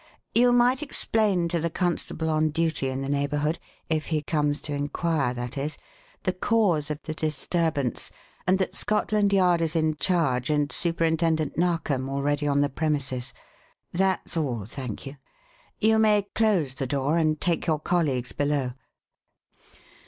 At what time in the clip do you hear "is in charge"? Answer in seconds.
9.61-10.49